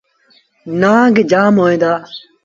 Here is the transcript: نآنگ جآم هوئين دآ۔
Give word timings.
نآنگ 0.81 1.15
جآم 1.31 1.55
هوئين 1.61 1.79
دآ۔ 1.83 1.93